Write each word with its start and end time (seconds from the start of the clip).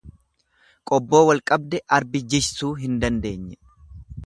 Qobboo 0.87 1.27
wal 1.27 1.41
qabde 1.51 1.83
arbi 1.99 2.23
jiysuu 2.33 2.73
hin 2.87 2.99
dandeenye. 3.05 3.57